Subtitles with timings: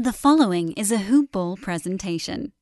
[0.00, 2.52] The following is a Hoop Ball presentation.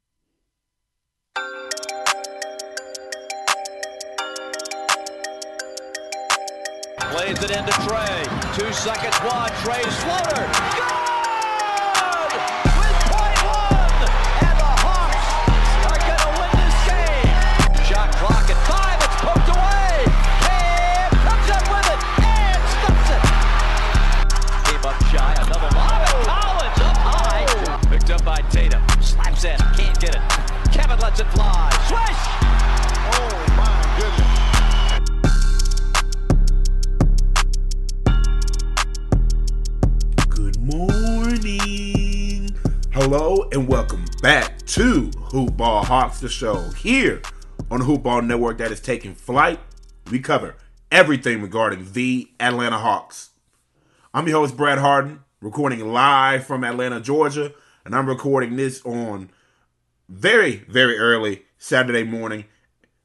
[6.98, 8.59] Plays it into Trae.
[8.59, 9.50] Two seconds, one.
[9.50, 10.50] Trae's floater.
[10.76, 11.15] Good!
[31.07, 31.71] Lets it fly.
[31.87, 32.23] Swish!
[33.15, 33.79] Oh, my
[40.18, 40.26] goodness.
[40.29, 42.51] Good morning.
[42.93, 47.23] Hello and welcome back to Hoop Ball Hawks, the show here
[47.70, 49.60] on the Hoop Ball Network that is taking flight.
[50.10, 50.57] We cover
[50.91, 53.30] everything regarding the Atlanta Hawks.
[54.13, 57.52] I'm your host, Brad Jarrett, recording live from Atlanta, Georgia,
[57.85, 59.30] and I'm recording this on
[60.09, 62.45] very, very early Saturday morning,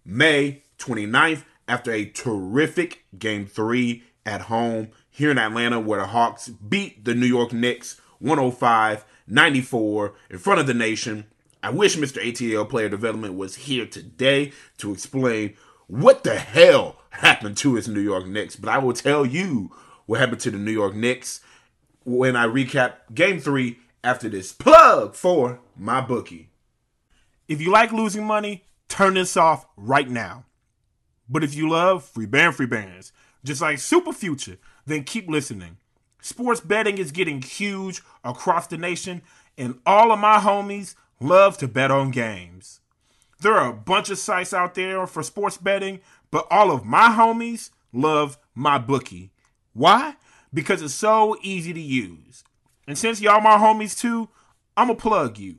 [0.05, 6.49] May 29th, after a terrific game three at home here in Atlanta, where the Hawks
[6.49, 11.25] beat the New York Knicks 105 94 in front of the nation.
[11.63, 12.21] I wish Mr.
[12.21, 15.55] ATL Player Development was here today to explain
[15.87, 19.71] what the hell happened to his New York Knicks, but I will tell you
[20.05, 21.41] what happened to the New York Knicks
[22.03, 26.47] when I recap game three after this plug for MyBookie.
[27.51, 30.45] If you like losing money, turn this off right now.
[31.27, 33.11] But if you love free band free bands,
[33.43, 35.75] just like Super Future, then keep listening.
[36.21, 39.21] Sports betting is getting huge across the nation,
[39.57, 42.79] and all of my homies love to bet on games.
[43.41, 45.99] There are a bunch of sites out there for sports betting,
[46.31, 49.31] but all of my homies love MyBookie.
[49.73, 50.15] Why?
[50.53, 52.45] Because it's so easy to use.
[52.87, 54.29] And since y'all my homies too,
[54.77, 55.57] I'm going to plug you.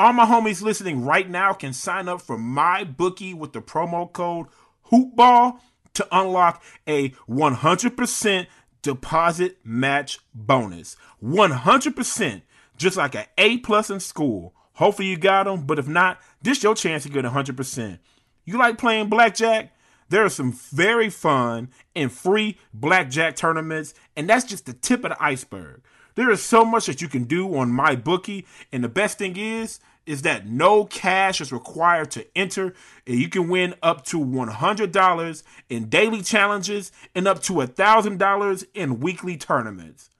[0.00, 4.46] All my homies listening right now can sign up for MyBookie with the promo code
[4.84, 5.60] HOOPBALL
[5.92, 8.46] to unlock a 100%
[8.80, 10.96] deposit match bonus.
[11.22, 12.42] 100%,
[12.78, 14.54] just like an A plus in school.
[14.72, 17.98] Hopefully you got them, but if not, this is your chance to get 100%.
[18.46, 19.74] You like playing blackjack?
[20.08, 25.10] There are some very fun and free blackjack tournaments, and that's just the tip of
[25.10, 25.82] the iceberg.
[26.14, 29.78] There is so much that you can do on MyBookie, and the best thing is
[30.06, 32.74] is that no cash is required to enter,
[33.06, 39.00] and you can win up to $100 in daily challenges and up to $1,000 in
[39.00, 40.10] weekly tournaments.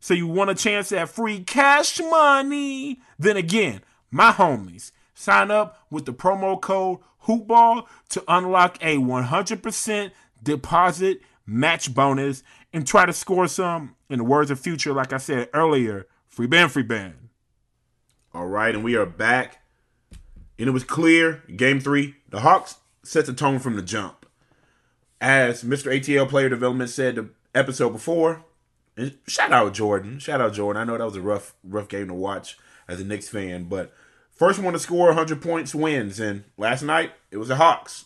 [0.00, 3.00] So you want a chance at free cash money?
[3.18, 10.10] Then again, my homies, sign up with the promo code HOOPBALL to unlock a 100%
[10.42, 15.18] deposit match bonus and try to score some, in the words of Future, like I
[15.18, 17.27] said earlier, free band, free band.
[18.38, 19.58] All right, and we are back.
[20.60, 24.26] And it was clear, game three, the Hawks set the tone from the jump.
[25.20, 25.92] As Mr.
[25.92, 28.44] ATL Player Development said the episode before,
[28.96, 30.20] and shout out Jordan.
[30.20, 30.80] Shout out Jordan.
[30.80, 32.56] I know that was a rough, rough game to watch
[32.86, 33.92] as a Knicks fan, but
[34.30, 36.20] first one to score 100 points wins.
[36.20, 38.04] And last night, it was the Hawks.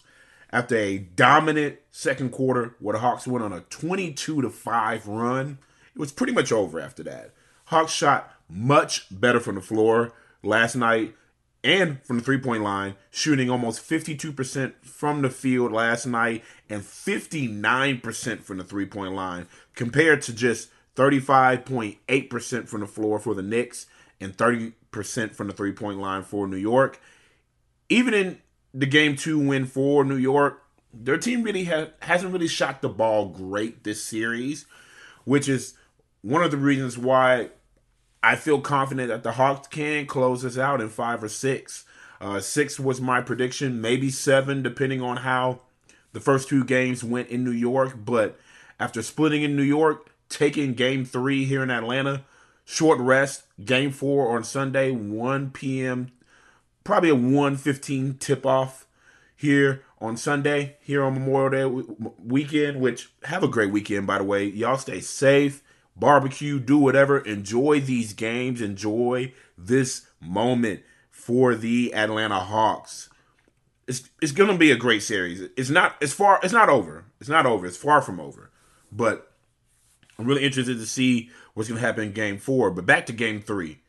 [0.51, 5.59] After a dominant second quarter where the Hawks went on a 22 to 5 run,
[5.95, 7.33] it was pretty much over after that.
[7.67, 11.15] Hawks shot much better from the floor last night
[11.65, 16.83] and from the three point line, shooting almost 52% from the field last night and
[16.83, 23.43] 59% from the three point line, compared to just 35.8% from the floor for the
[23.43, 23.87] Knicks
[24.21, 27.01] and 30% from the three point line for New York.
[27.89, 28.43] Even in
[28.75, 30.63] the game two win for New York,
[30.93, 34.67] their team really ha- hasn't really shot the ball great this series,
[35.25, 35.75] which is
[36.23, 37.51] one of the reasons why
[38.23, 41.85] I feel confident that the Hawks can close this out in five or six.
[42.21, 45.61] Uh, six was my prediction, maybe seven, depending on how
[46.13, 47.95] the first two games went in New York.
[48.05, 48.39] But
[48.79, 52.25] after splitting in New York, taking game three here in Atlanta,
[52.65, 56.13] short rest, game four on Sunday, 1 p.m.,
[56.85, 58.87] probably a 1.15 tip off
[59.35, 64.25] here on Sunday, here on Memorial Day weekend, which have a great weekend, by the
[64.25, 64.45] way.
[64.45, 65.63] Y'all stay safe
[65.97, 67.19] barbecue, do whatever.
[67.19, 68.61] Enjoy these games.
[68.61, 73.09] Enjoy this moment for the Atlanta Hawks.
[73.87, 75.41] It's it's gonna be a great series.
[75.57, 77.05] It's not it's far it's not over.
[77.21, 77.67] It's not over.
[77.67, 78.51] It's far from over.
[78.91, 79.33] But
[80.19, 82.71] I'm really interested to see what's gonna happen in game four.
[82.71, 83.81] But back to game three.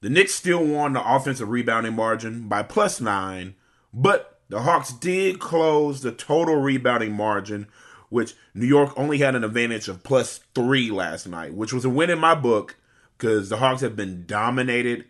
[0.00, 3.54] The Knicks still won the offensive rebounding margin by plus nine,
[3.92, 7.68] but the Hawks did close the total rebounding margin,
[8.08, 11.90] which New York only had an advantage of plus three last night, which was a
[11.90, 12.76] win in my book
[13.16, 15.04] because the Hawks have been dominated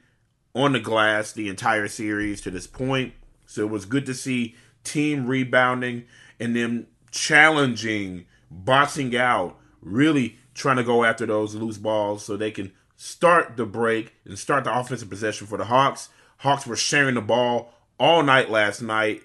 [0.55, 3.14] on the glass the entire series to this point.
[3.46, 4.55] So it was good to see
[4.85, 6.05] team rebounding
[6.38, 12.50] and them challenging, boxing out, really trying to go after those loose balls so they
[12.50, 16.08] can start the break and start the offensive possession for the Hawks.
[16.38, 19.23] Hawks were sharing the ball all night last night.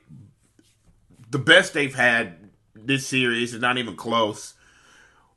[1.29, 2.38] The best they've had
[2.85, 4.53] this series is not even close,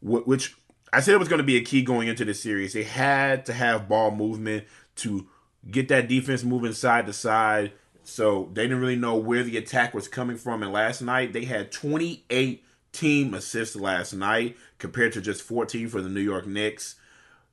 [0.00, 0.54] which
[0.92, 2.72] I said it was going to be a key going into this series.
[2.72, 4.64] They had to have ball movement
[4.96, 5.26] to
[5.70, 7.72] get that defense moving side to side.
[8.04, 10.62] So they didn't really know where the attack was coming from.
[10.62, 16.02] And last night they had 28 team assists last night compared to just 14 for
[16.02, 16.96] the New York Knicks.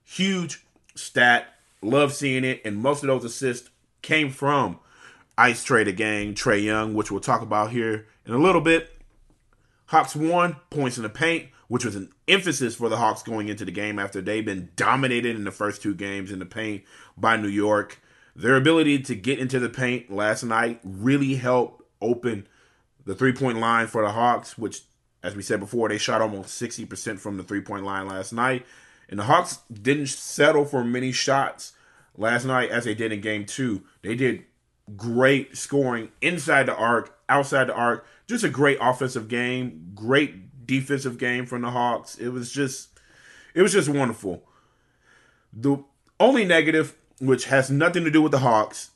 [0.03, 0.65] Huge
[0.95, 1.53] stat.
[1.81, 2.61] Love seeing it.
[2.65, 3.69] And most of those assists
[4.01, 4.79] came from
[5.37, 8.98] Ice Trader Gang, Trae Young, which we'll talk about here in a little bit.
[9.89, 13.65] Hawks won points in the paint, which was an emphasis for the Hawks going into
[13.65, 16.83] the game after they've been dominated in the first two games in the paint
[17.17, 17.99] by New York.
[18.35, 22.47] Their ability to get into the paint last night really helped open
[23.05, 24.81] the three point line for the Hawks, which,
[25.23, 28.67] as we said before, they shot almost 60% from the three point line last night.
[29.09, 31.73] And the Hawks didn't settle for many shots
[32.15, 33.81] last night as they did in game two.
[34.03, 34.43] They did
[34.95, 38.05] great scoring inside the arc, outside the arc.
[38.29, 42.15] Just a great offensive game, great defensive game from the Hawks.
[42.19, 42.89] It was just
[43.55, 44.43] it was just wonderful.
[45.51, 45.83] The
[46.19, 48.91] only negative, which has nothing to do with the Hawks,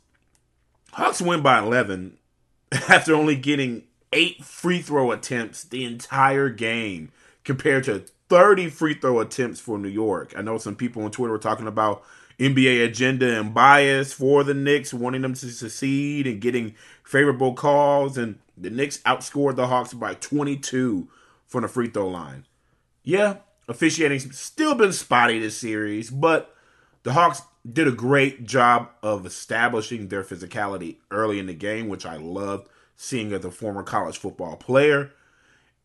[0.91, 2.15] Hawks win by 11
[2.87, 7.11] after only getting eight free throw attempts the entire game
[7.43, 10.35] compared to 30 free throw attempts for New York.
[10.37, 12.03] I know some people on Twitter were talking about
[12.39, 18.15] NBA agenda and bias for the Knicks, wanting them to succeed and getting favorable calls.
[18.15, 21.07] And the Knicks outscored the Hawks by 22
[21.45, 22.45] from the free throw line.
[23.03, 26.55] Yeah, officiating's still been spotty this series, but
[27.03, 32.05] the Hawks did a great job of establishing their physicality early in the game, which
[32.05, 35.11] I loved seeing as a former college football player.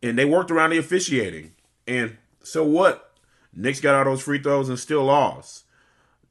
[0.03, 1.53] And they worked around the officiating.
[1.87, 3.13] And so what?
[3.53, 5.65] Knicks got all those free throws and still lost.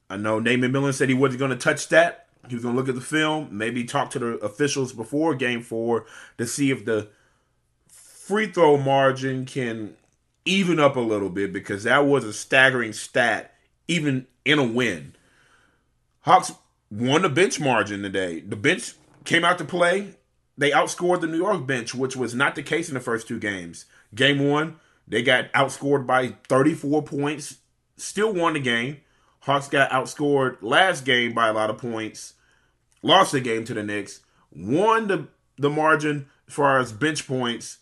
[0.09, 2.26] I know Nate McMillan said he wasn't going to touch that.
[2.47, 6.05] He was to look at the film, maybe talk to the officials before game four
[6.37, 7.09] to see if the
[7.87, 9.95] free throw margin can
[10.45, 13.53] even up a little bit because that was a staggering stat,
[13.87, 15.13] even in a win.
[16.21, 16.53] Hawks
[16.89, 18.39] won the bench margin today.
[18.39, 18.93] The bench
[19.25, 20.15] came out to play.
[20.57, 23.39] They outscored the New York bench, which was not the case in the first two
[23.39, 23.85] games.
[24.15, 24.77] Game one,
[25.07, 27.57] they got outscored by 34 points,
[27.95, 29.01] still won the game.
[29.41, 32.33] Hawks got outscored last game by a lot of points,
[33.07, 34.19] lost the game to the Knicks,
[34.51, 35.27] won the,
[35.57, 37.79] the margin as far as bench points,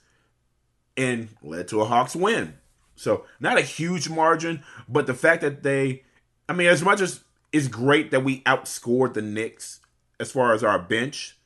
[0.95, 2.55] and led to a Hawks win.
[2.95, 6.03] So, not a huge margin, but the fact that they,
[6.47, 9.81] I mean, as much as it's great that we outscored the Knicks
[10.19, 11.37] as far as our bench,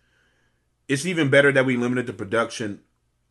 [0.87, 2.81] it's even better that we limited the production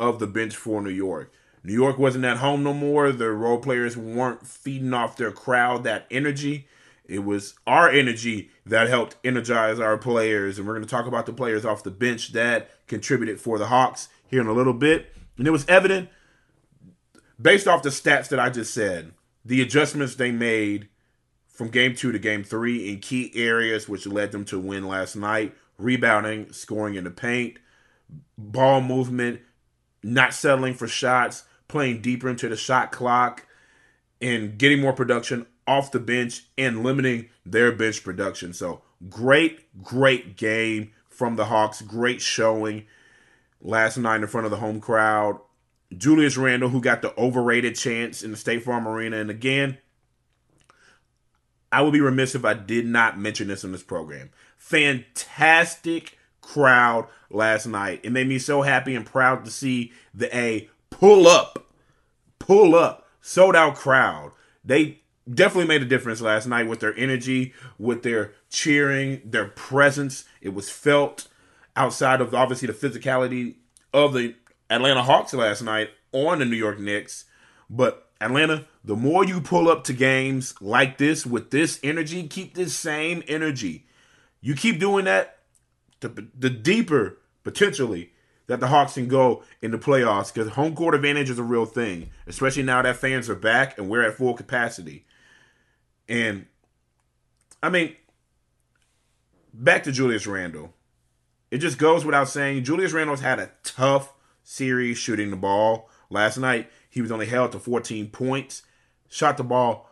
[0.00, 1.32] of the bench for New York.
[1.62, 3.12] New York wasn't at home no more.
[3.12, 6.66] The role players weren't feeding off their crowd that energy.
[7.04, 10.58] It was our energy that helped energize our players.
[10.58, 13.66] And we're going to talk about the players off the bench that contributed for the
[13.66, 15.12] Hawks here in a little bit.
[15.36, 16.08] And it was evident,
[17.40, 19.12] based off the stats that I just said,
[19.44, 20.88] the adjustments they made
[21.46, 25.16] from game two to game three in key areas, which led them to win last
[25.16, 27.56] night rebounding, scoring in the paint,
[28.36, 29.40] ball movement,
[30.02, 33.46] not settling for shots, playing deeper into the shot clock,
[34.20, 38.52] and getting more production off the bench and limiting their bench production.
[38.52, 41.82] So great, great game from the Hawks.
[41.82, 42.86] Great showing
[43.60, 45.38] last night in front of the home crowd.
[45.96, 49.18] Julius Randle, who got the overrated chance in the State Farm Arena.
[49.18, 49.78] And again,
[51.70, 54.30] I would be remiss if I did not mention this in this program.
[54.56, 58.00] Fantastic crowd last night.
[58.02, 61.66] It made me so happy and proud to see the A pull up,
[62.38, 64.32] pull up, sold out crowd.
[64.64, 65.00] They
[65.32, 70.24] definitely made a difference last night with their energy, with their cheering, their presence.
[70.40, 71.28] It was felt
[71.76, 73.56] outside of obviously the physicality
[73.92, 74.34] of the
[74.70, 77.24] Atlanta Hawks last night on the New York Knicks.
[77.70, 82.54] But Atlanta, the more you pull up to games like this with this energy, keep
[82.54, 83.86] this same energy.
[84.40, 85.38] You keep doing that,
[86.00, 88.12] the, the deeper potentially
[88.46, 91.66] that the Hawks can go in the playoffs because home court advantage is a real
[91.66, 95.04] thing, especially now that fans are back and we're at full capacity.
[96.08, 96.46] And
[97.62, 97.94] I mean,
[99.52, 100.72] back to Julius Randle.
[101.50, 104.12] It just goes without saying, Julius Randle's had a tough
[104.42, 105.88] series shooting the ball.
[106.10, 108.62] Last night, he was only held to 14 points,
[109.08, 109.88] shot the ball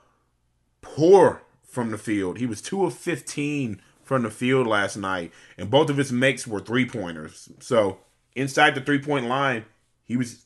[0.80, 2.38] poor from the field.
[2.38, 6.46] He was 2 of 15 from the field last night, and both of his makes
[6.46, 7.48] were three pointers.
[7.58, 7.98] So,
[8.34, 9.64] inside the three point line,
[10.04, 10.44] he was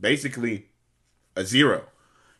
[0.00, 0.68] basically
[1.36, 1.84] a zero.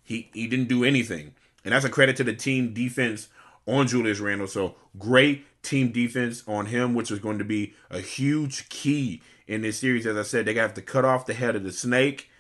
[0.03, 1.35] He, he didn't do anything.
[1.67, 3.29] And that's a credit to the team defense
[3.67, 4.47] on Julius Randle.
[4.47, 9.63] So great team defense on him, which is going to be a huge key in
[9.63, 10.07] this series.
[10.07, 12.31] As I said, they have to cut off the head of the snake.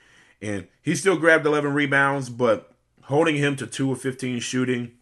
[0.40, 4.92] And he still grabbed 11 rebounds, but holding him to 2 of 15 shooting,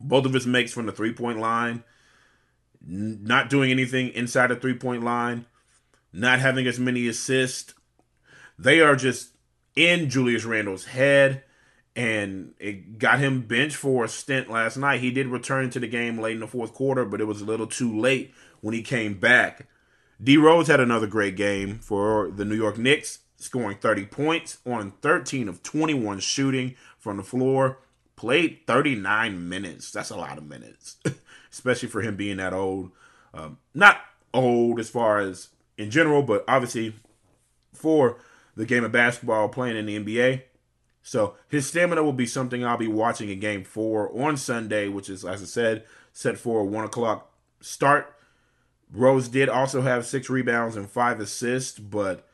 [0.00, 1.84] both of his makes from the three point line,
[2.80, 5.44] not doing anything inside the three point line,
[6.10, 7.74] not having as many assists.
[8.58, 9.32] They are just
[9.76, 11.44] in Julius Randle's head
[11.94, 15.00] and it got him benched for a stint last night.
[15.00, 17.44] He did return to the game late in the fourth quarter, but it was a
[17.44, 19.66] little too late when he came back.
[20.22, 24.92] D Rose had another great game for the New York Knicks, scoring 30 points on
[25.02, 27.78] 13 of 21 shooting from the floor.
[28.16, 29.90] Played 39 minutes.
[29.90, 30.96] That's a lot of minutes,
[31.52, 32.92] especially for him being that old.
[33.34, 33.98] Um, not
[34.32, 36.94] old as far as in general, but obviously
[37.74, 38.18] for
[38.54, 40.42] the game of basketball playing in the NBA
[41.02, 45.10] so his stamina will be something I'll be watching in game four on Sunday, which
[45.10, 48.14] is, as I said, set for a one o'clock start.
[48.92, 52.28] Rose did also have six rebounds and five assists, but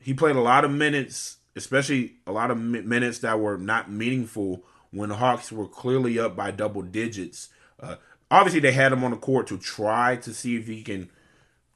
[0.00, 4.62] he played a lot of minutes, especially a lot of minutes that were not meaningful
[4.90, 7.48] when the Hawks were clearly up by double digits.
[7.80, 7.96] Uh,
[8.30, 11.10] obviously, they had him on the court to try to see if he can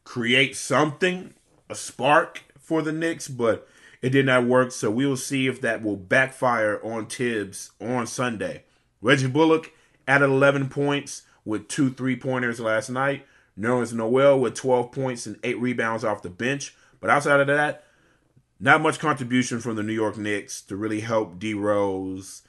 [0.05, 1.35] create something,
[1.69, 3.69] a spark for the Knicks, but
[4.00, 8.07] it did not work, so we will see if that will backfire on Thibs on
[8.07, 8.64] Sunday.
[9.00, 9.73] Reggie Bullock
[10.07, 13.26] added 11 points with two three pointers last night.
[13.59, 16.75] Nerlens Noel with 12 points and eight rebounds off the bench.
[17.00, 17.85] But outside of that,
[18.61, 22.43] not much contribution from the New York Knicks to really help D Rose.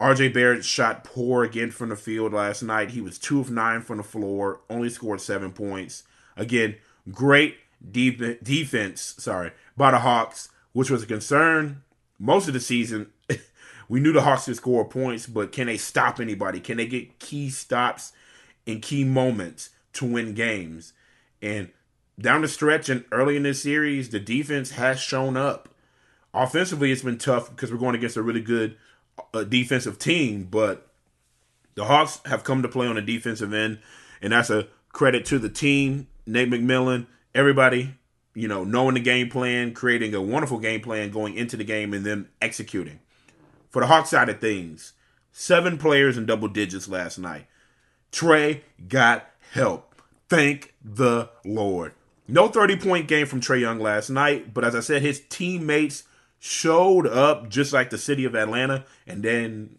[0.00, 2.90] RJ Barrett shot poor again from the field last night.
[2.90, 6.02] He was two of nine from the floor, only scored seven points.
[6.36, 6.76] Again,
[7.10, 7.56] great
[7.88, 11.82] deep defense, sorry, by the Hawks which was a concern
[12.18, 13.10] most of the season.
[13.88, 16.60] we knew the Hawks could score points, but can they stop anybody?
[16.60, 18.12] Can they get key stops
[18.64, 20.92] in key moments to win games?
[21.40, 21.70] And
[22.18, 25.68] down the stretch and early in this series, the defense has shown up.
[26.32, 28.76] Offensively, it's been tough because we're going against a really good
[29.34, 30.88] uh, defensive team, but
[31.74, 33.80] the Hawks have come to play on the defensive end,
[34.22, 37.94] and that's a credit to the team, Nate McMillan, everybody
[38.34, 41.92] you know, knowing the game plan, creating a wonderful game plan going into the game,
[41.92, 43.00] and then executing.
[43.70, 44.92] For the Hawk side of things,
[45.32, 47.46] seven players in double digits last night.
[48.10, 49.94] Trae got help.
[50.28, 51.92] Thank the Lord.
[52.28, 56.04] No 30 point game from Trae Young last night, but as I said, his teammates
[56.38, 58.84] showed up just like the city of Atlanta.
[59.06, 59.76] And then,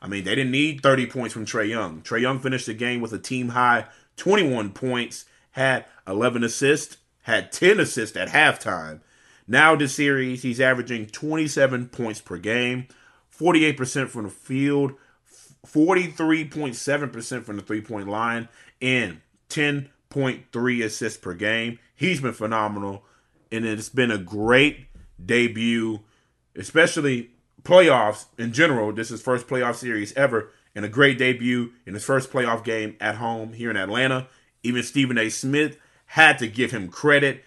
[0.00, 2.02] I mean, they didn't need 30 points from Trae Young.
[2.02, 3.86] Trae Young finished the game with a team high
[4.16, 9.00] 21 points, had 11 assists, had 10 assists at halftime.
[9.46, 12.86] Now, this series, he's averaging 27 points per game,
[13.36, 14.94] 48% from the field,
[15.66, 18.48] 43.7% from the three point line,
[18.80, 21.78] and 10.3 assists per game.
[21.94, 23.04] He's been phenomenal,
[23.50, 24.86] and it's been a great
[25.24, 26.00] debut,
[26.56, 27.30] especially
[27.62, 28.92] playoffs in general.
[28.92, 32.96] This is first playoff series ever, and a great debut in his first playoff game
[33.00, 34.28] at home here in Atlanta.
[34.64, 35.28] Even Stephen A.
[35.28, 35.76] Smith
[36.12, 37.42] had to give him credit.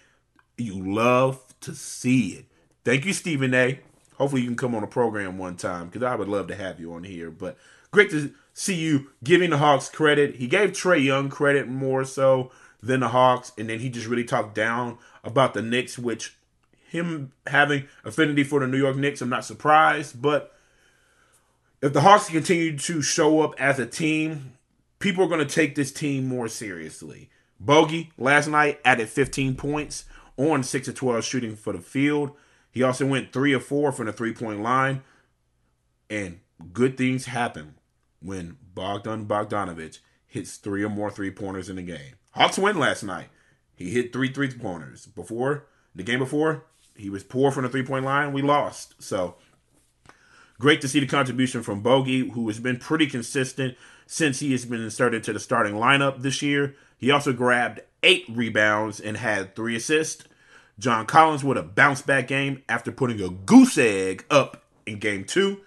[0.58, 2.46] You love to see it.
[2.84, 3.78] Thank you, Stephen A.
[4.16, 6.80] Hopefully, you can come on a program one time because I would love to have
[6.80, 7.30] you on here.
[7.30, 7.56] But
[7.92, 10.34] great to see you giving the Hawks credit.
[10.34, 12.50] He gave Trae Young credit more so
[12.82, 16.36] than the Hawks, and then he just really talked down about the Knicks, which
[16.88, 20.20] him having affinity for the New York Knicks, I'm not surprised.
[20.20, 20.52] But
[21.80, 24.54] if the Hawks continue to show up as a team,
[24.98, 27.30] people are going to take this team more seriously.
[27.58, 30.04] Bogey last night added 15 points
[30.36, 32.32] on 6 of 12 shooting for the field.
[32.70, 35.02] He also went 3 of 4 from the three point line.
[36.10, 36.40] And
[36.72, 37.74] good things happen
[38.20, 42.14] when Bogdan Bogdanovich hits three or more three pointers in the game.
[42.32, 43.28] Hawks win last night.
[43.74, 45.06] He hit three three pointers.
[45.06, 48.32] Before, the game before, he was poor from the three point line.
[48.32, 48.94] We lost.
[49.02, 49.36] So,
[50.58, 54.64] great to see the contribution from Bogey, who has been pretty consistent since he has
[54.64, 56.74] been inserted to the starting lineup this year.
[56.96, 60.24] He also grabbed eight rebounds and had three assists.
[60.78, 65.24] John Collins with a bounce back game after putting a goose egg up in game
[65.24, 65.60] two.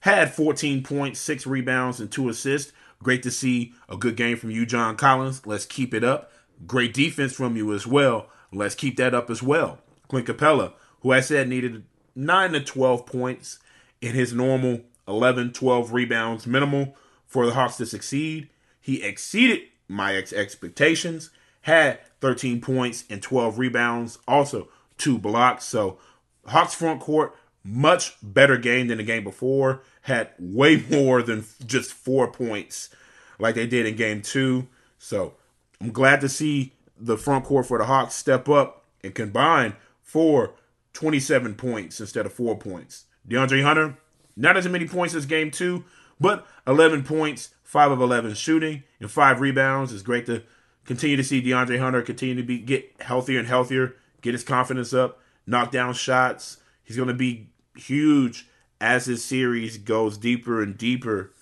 [0.00, 2.72] Had 14 points, six rebounds, and two assists.
[3.02, 5.46] Great to see a good game from you, John Collins.
[5.46, 6.32] Let's keep it up.
[6.66, 8.28] Great defense from you as well.
[8.52, 9.78] Let's keep that up as well.
[10.08, 11.84] Clint Capela, who I said needed
[12.14, 13.58] 9 to 12 points
[14.00, 16.96] in his normal 11, 12 rebounds minimal
[17.26, 18.48] for the Hawks to succeed.
[18.80, 21.30] He exceeded my ex- expectations,
[21.62, 25.64] had 13 points and 12 rebounds, also two blocks.
[25.64, 25.98] So,
[26.46, 31.92] Hawks front court, much better game than the game before, had way more than just
[31.92, 32.90] four points
[33.38, 34.68] like they did in game two.
[34.98, 35.34] So,
[35.80, 40.54] I'm glad to see the front court for the Hawks step up and combine for
[40.94, 43.04] 27 points instead of four points.
[43.28, 43.98] DeAndre Hunter,
[44.36, 45.84] not as many points as game two,
[46.18, 49.92] but 11 points, 5 of 11 shooting, and 5 rebounds.
[49.92, 50.42] It's great to
[50.86, 54.94] continue to see DeAndre Hunter continue to be get healthier and healthier, get his confidence
[54.94, 56.56] up, knock down shots.
[56.82, 58.48] He's going to be huge
[58.80, 61.34] as his series goes deeper and deeper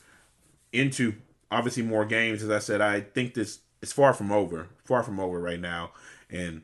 [0.73, 1.15] into
[1.53, 2.43] obviously more games.
[2.43, 5.93] As I said, I think this is far from over, far from over right now.
[6.29, 6.63] And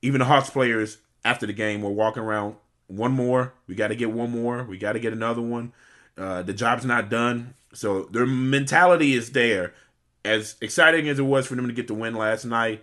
[0.00, 3.52] even the Hawks players after the game were walking around one more.
[3.66, 4.64] We got to get one more.
[4.64, 5.74] We got to get another one.
[6.16, 7.52] Uh, the job's not done.
[7.76, 9.74] So their mentality is there.
[10.24, 12.82] As exciting as it was for them to get the win last night,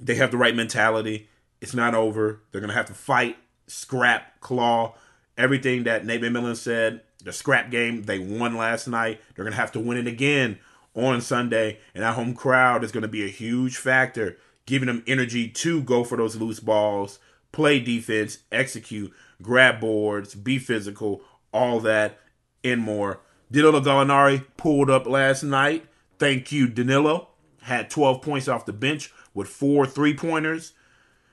[0.00, 1.28] they have the right mentality.
[1.60, 2.40] It's not over.
[2.50, 3.36] They're going to have to fight,
[3.66, 4.94] scrap, claw.
[5.36, 9.60] Everything that Nate McMillan said, the scrap game they won last night, they're going to
[9.60, 10.58] have to win it again
[10.94, 11.78] on Sunday.
[11.94, 15.82] And that home crowd is going to be a huge factor, giving them energy to
[15.82, 17.18] go for those loose balls,
[17.52, 19.12] play defense, execute,
[19.42, 21.22] grab boards, be physical,
[21.52, 22.18] all that
[22.64, 23.20] and more.
[23.54, 25.86] Danilo Gallinari pulled up last night.
[26.18, 27.28] Thank you, Danilo.
[27.62, 30.72] Had 12 points off the bench with four three pointers.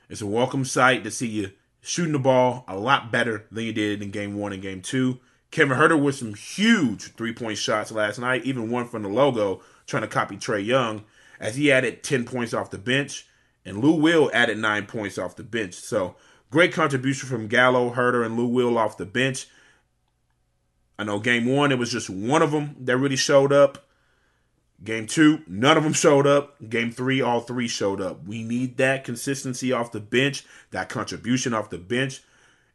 [0.08, 3.72] It's a welcome sight to see you shooting the ball a lot better than you
[3.72, 5.18] did in game one and game two.
[5.50, 9.60] Kevin Huerter with some huge three point shots last night, even one from the logo,
[9.88, 11.02] trying to copy Trae Young,
[11.40, 13.26] as he added 10 points off the bench.
[13.64, 15.74] And Lou Will added nine points off the bench.
[15.74, 16.14] So
[16.52, 19.48] great contribution from Gallo, Huerter, and Lou Will off the bench.
[21.02, 23.86] I know game one, it was just one of them that really showed up.
[24.84, 26.54] Game two, none of them showed up.
[26.70, 28.24] Game three, all three showed up.
[28.24, 32.22] We need that consistency off the bench, that contribution off the bench.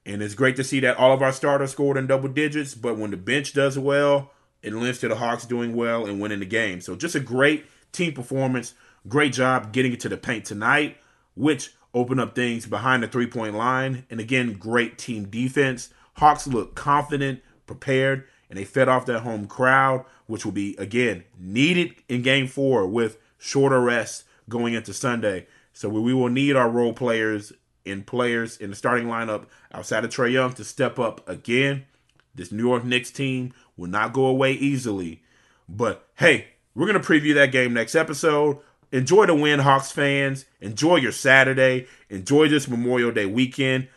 [0.06, 2.76] And it's great to see that all of our starters scored in double digits.
[2.76, 6.40] But when the bench does well, it lends to the Hawks doing well and winning
[6.40, 6.82] the game.
[6.82, 8.74] So just a great team performance.
[9.08, 10.98] Great job getting it to the paint tonight,
[11.36, 14.06] which opened up things behind the three point line.
[14.10, 15.94] And again, great team defense.
[16.16, 21.24] Hawks look confident prepared, and they fed off that home crowd, which will be, again,
[21.38, 25.48] needed in game four with shorter rest going into Sunday.
[25.74, 27.54] So we will need our role players
[27.86, 31.86] and players in the starting lineup outside of Trae Young to step up again.
[32.34, 35.22] This New York Knicks team will not go away easily.
[35.70, 38.60] But hey, we're going to preview that game next episode.
[38.92, 40.46] Enjoy the win, Hawks fans.
[40.62, 41.88] Enjoy your Saturday.
[42.10, 43.90] Enjoy this Memorial Day weekend.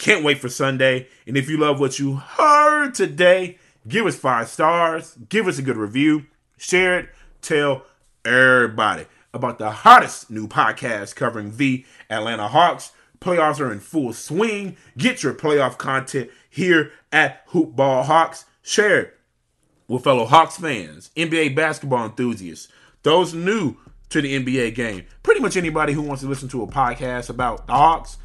[0.00, 1.08] Can't wait for Sunday.
[1.26, 5.62] And if you love what you heard today, give us five stars, give us a
[5.62, 6.24] good review,
[6.56, 7.10] share it,
[7.42, 7.84] tell
[8.24, 12.92] everybody about the hottest new podcast covering the Atlanta Hawks.
[13.20, 14.78] Playoffs are in full swing.
[14.96, 18.46] Get your playoff content here at Hoop Ball Hawks.
[18.62, 19.18] Share it
[19.86, 22.68] with fellow Hawks fans, NBA basketball enthusiasts,
[23.02, 23.76] those new
[24.08, 25.04] to the NBA game.
[25.22, 28.16] Pretty much anybody who wants to listen to a podcast about the Hawks,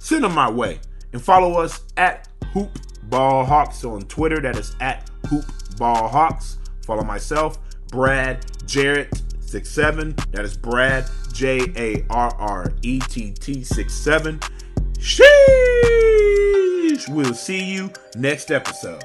[0.00, 0.80] send them my way
[1.14, 4.40] and follow us at Hoop Ball Hawks on Twitter.
[4.40, 5.46] That is at Hoop
[5.78, 6.58] Ball Hawks.
[6.84, 10.14] Follow myself, Brad Jarrett six seven.
[10.32, 14.40] That is Brad J A R R E T T six seven.
[14.98, 15.24] Sheesh.
[17.08, 19.04] We'll see you next episode.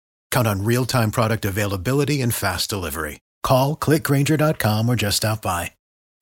[0.31, 3.19] Count on real time product availability and fast delivery.
[3.43, 5.73] Call clickgrainger.com or just stop by.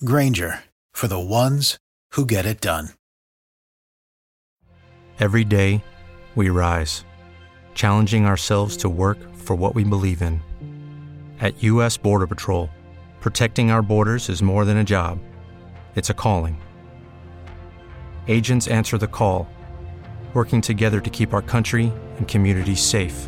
[0.04, 1.78] Grainger for the ones
[2.12, 2.90] who get it done.
[5.20, 5.84] Every day,
[6.36, 7.04] we rise,
[7.74, 10.42] challenging ourselves to work for what we believe in.
[11.42, 11.98] At U.S.
[11.98, 12.70] Border Patrol,
[13.20, 15.20] protecting our borders is more than a job,
[15.96, 16.58] it's a calling.
[18.30, 19.50] Agents answer the call,
[20.34, 23.28] working together to keep our country and communities safe.